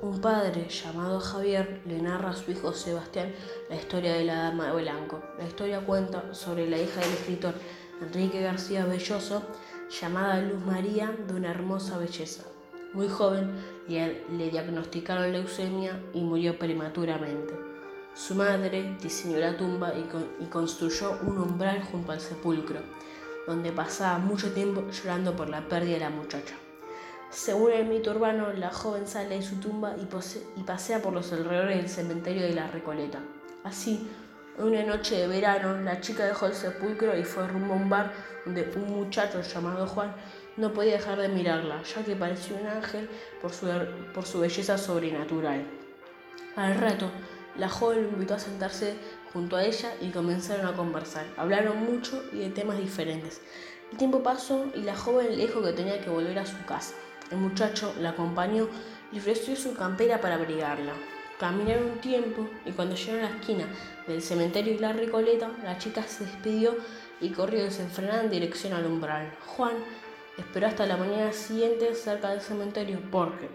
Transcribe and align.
Un 0.00 0.20
padre 0.20 0.68
llamado 0.68 1.18
Javier 1.18 1.80
le 1.84 2.00
narra 2.00 2.30
a 2.30 2.36
su 2.36 2.52
hijo 2.52 2.72
Sebastián 2.72 3.34
la 3.68 3.74
historia 3.74 4.12
de 4.12 4.24
la 4.24 4.44
Dama 4.44 4.66
de 4.68 4.82
Blanco. 4.82 5.20
La 5.36 5.44
historia 5.44 5.80
cuenta 5.80 6.32
sobre 6.32 6.70
la 6.70 6.78
hija 6.78 7.00
del 7.00 7.14
escritor 7.14 7.54
Enrique 8.00 8.40
García 8.40 8.84
Belloso, 8.84 9.42
llamada 10.00 10.40
Luz 10.40 10.64
María, 10.64 11.12
de 11.26 11.34
una 11.34 11.50
hermosa 11.50 11.98
belleza. 11.98 12.44
Muy 12.94 13.08
joven 13.08 13.50
le 13.88 14.50
diagnosticaron 14.50 15.32
leucemia 15.32 16.00
y 16.14 16.20
murió 16.20 16.56
prematuramente. 16.56 17.54
Su 18.14 18.36
madre 18.36 18.96
diseñó 19.02 19.38
la 19.38 19.56
tumba 19.56 19.92
y, 19.94 20.44
construyó 20.44 21.18
un 21.22 21.38
umbral 21.38 21.82
junto 21.82 22.12
al 22.12 22.20
sepulcro, 22.20 22.78
donde 23.48 23.72
pasaba 23.72 24.18
mucho 24.18 24.52
tiempo 24.52 24.84
llorando 24.92 25.34
por 25.34 25.48
la 25.48 25.68
pérdida 25.68 25.94
de 25.94 26.00
la 26.00 26.10
muchacha. 26.10 26.54
Según 27.30 27.72
el 27.72 27.84
mito 27.84 28.10
urbano, 28.10 28.52
la 28.54 28.70
joven 28.70 29.06
sale 29.06 29.36
de 29.36 29.42
su 29.42 29.56
tumba 29.56 29.94
y, 29.98 30.62
pasea 30.62 31.02
por 31.02 31.12
los 31.12 31.30
alrededores 31.30 31.76
del 31.76 31.88
cementerio 31.88 32.42
de 32.42 32.54
la 32.54 32.68
Recoleta. 32.68 33.18
Así, 33.64 34.08
una 34.56 34.82
noche 34.82 35.16
de 35.16 35.28
verano, 35.28 35.76
la 35.82 36.00
chica 36.00 36.24
dejó 36.24 36.46
el 36.46 36.54
sepulcro 36.54 37.16
y 37.16 37.24
fue 37.24 37.46
rumbo 37.46 37.74
a 37.74 37.76
un 37.76 37.90
bar 37.90 38.12
donde 38.46 38.72
un 38.76 38.90
muchacho 38.90 39.42
llamado 39.42 39.86
Juan 39.86 40.14
no 40.56 40.72
podía 40.72 40.94
dejar 40.94 41.20
de 41.20 41.28
mirarla, 41.28 41.82
ya 41.82 42.02
que 42.02 42.16
parecía 42.16 42.56
un 42.56 42.66
ángel 42.66 43.10
por 43.42 43.52
su, 43.52 44.40
belleza 44.40 44.78
sobrenatural. 44.78 45.66
Al 46.56 46.74
rato, 46.76 47.10
la 47.56 47.68
joven 47.68 48.04
lo 48.04 48.08
invitó 48.08 48.34
a 48.34 48.38
sentarse 48.38 48.94
junto 49.34 49.56
a 49.56 49.64
ella 49.64 49.92
y 50.00 50.10
comenzaron 50.10 50.66
a 50.66 50.74
conversar. 50.74 51.26
Hablaron 51.36 51.84
mucho 51.84 52.24
y 52.32 52.38
de 52.38 52.48
temas 52.48 52.78
diferentes. 52.78 53.42
El 53.92 53.98
tiempo 53.98 54.22
pasó 54.22 54.66
y 54.74 54.80
la 54.80 54.96
joven 54.96 55.36
le 55.36 55.46
dijo 55.46 55.62
que 55.62 55.72
tenía 55.72 56.00
que 56.00 56.10
volver 56.10 56.38
a 56.38 56.46
su 56.46 56.56
casa. 56.64 56.94
El 57.30 57.38
muchacho 57.38 57.94
la 58.00 58.10
acompañó 58.10 58.68
y 59.12 59.18
ofreció 59.18 59.54
su 59.54 59.74
campera 59.74 60.20
para 60.20 60.36
abrigarla. 60.36 60.92
Caminaron 61.38 61.90
un 61.90 61.98
tiempo 62.00 62.48
y 62.64 62.72
cuando 62.72 62.96
llegaron 62.96 63.26
a 63.26 63.30
la 63.30 63.36
esquina 63.36 63.66
del 64.06 64.22
cementerio 64.22 64.74
y 64.74 64.78
la 64.78 64.94
Recoleta, 64.94 65.50
la 65.62 65.78
chica 65.78 66.02
se 66.02 66.24
despidió 66.24 66.76
y 67.20 67.30
corrió 67.30 67.62
desenfrenada 67.62 68.22
en 68.22 68.30
dirección 68.30 68.72
al 68.72 68.86
umbral. 68.86 69.30
Juan 69.46 69.74
esperó 70.38 70.68
hasta 70.68 70.86
la 70.86 70.96
mañana 70.96 71.32
siguiente 71.32 71.94
cerca 71.94 72.30
del 72.30 72.40
cementerio 72.40 72.98
porque, 73.10 73.50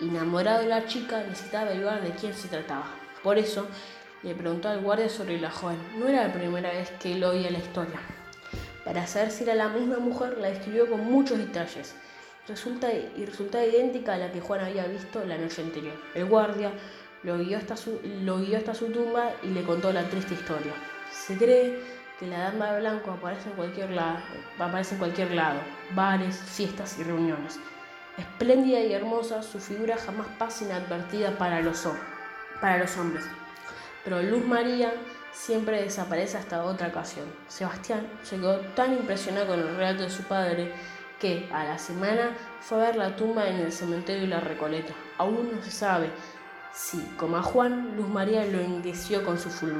enamorado 0.00 0.62
de 0.62 0.68
la 0.68 0.86
chica, 0.86 1.22
necesitaba 1.22 1.66
averiguar 1.66 2.02
de 2.02 2.10
quién 2.10 2.34
se 2.34 2.48
trataba. 2.48 2.86
Por 3.22 3.38
eso, 3.38 3.68
le 4.24 4.34
preguntó 4.34 4.68
al 4.68 4.80
guardia 4.80 5.08
sobre 5.08 5.40
la 5.40 5.50
joven. 5.50 5.78
No 5.96 6.08
era 6.08 6.26
la 6.26 6.32
primera 6.32 6.70
vez 6.70 6.90
que 7.00 7.12
él 7.12 7.22
oía 7.22 7.50
la 7.50 7.58
historia. 7.58 8.00
Para 8.84 9.06
saber 9.06 9.30
si 9.30 9.44
era 9.44 9.54
la 9.54 9.68
misma 9.68 9.98
mujer, 9.98 10.38
la 10.38 10.48
describió 10.48 10.88
con 10.90 11.04
muchos 11.04 11.38
detalles 11.38 11.94
resulta, 12.48 12.92
y 12.92 13.24
resulta 13.24 13.64
idéntica 13.64 14.14
a 14.14 14.18
la 14.18 14.32
que 14.32 14.40
Juan 14.40 14.60
había 14.60 14.86
visto 14.86 15.24
la 15.24 15.38
noche 15.38 15.62
anterior. 15.62 15.94
El 16.14 16.26
guardia 16.26 16.72
lo 17.22 17.38
guió, 17.38 17.58
hasta 17.58 17.76
su, 17.76 18.00
lo 18.22 18.38
guió 18.38 18.58
hasta 18.58 18.74
su 18.74 18.86
tumba 18.86 19.30
y 19.42 19.48
le 19.48 19.62
contó 19.62 19.92
la 19.92 20.08
triste 20.08 20.34
historia. 20.34 20.72
Se 21.10 21.36
cree 21.36 21.80
que 22.18 22.26
la 22.26 22.38
dama 22.38 22.72
de 22.72 22.80
blanco 22.80 23.12
aparece 23.12 23.48
en 23.50 23.56
cualquier 23.56 23.90
lado, 23.90 24.18
aparece 24.58 24.94
en 24.94 24.98
cualquier 24.98 25.30
lado, 25.32 25.60
bares, 25.94 26.36
fiestas 26.36 26.98
y 26.98 27.04
reuniones. 27.04 27.58
Espléndida 28.18 28.80
y 28.80 28.92
hermosa, 28.92 29.42
su 29.42 29.58
figura 29.58 29.96
jamás 29.96 30.26
pasa 30.38 30.64
inadvertida 30.64 31.36
para 31.38 31.60
los, 31.60 31.86
para 32.60 32.78
los 32.78 32.96
hombres. 32.98 33.24
Pero 34.04 34.22
Luz 34.22 34.44
María 34.44 34.92
siempre 35.32 35.82
desaparece 35.82 36.36
hasta 36.36 36.64
otra 36.64 36.88
ocasión. 36.88 37.24
Sebastián 37.48 38.06
se 38.22 38.36
quedó 38.36 38.58
tan 38.74 38.92
impresionado 38.92 39.46
con 39.46 39.60
el 39.60 39.76
relato 39.76 40.02
de 40.02 40.10
su 40.10 40.24
padre 40.24 40.72
que 41.22 41.48
a 41.52 41.62
la 41.62 41.78
semana 41.78 42.36
fue 42.60 42.82
a 42.82 42.86
ver 42.88 42.96
la 42.96 43.14
tumba 43.14 43.48
en 43.48 43.60
el 43.60 43.70
cementerio 43.70 44.22
de 44.22 44.28
la 44.28 44.40
Recoleta. 44.40 44.92
Aún 45.18 45.52
no 45.54 45.62
se 45.62 45.70
sabe 45.70 46.10
si, 46.74 46.98
como 47.16 47.36
a 47.36 47.42
Juan, 47.44 47.96
Luz 47.96 48.08
María 48.08 48.44
lo 48.44 48.58
engueció 48.58 49.24
con 49.24 49.38
su 49.38 49.48
fulgor. 49.48 49.70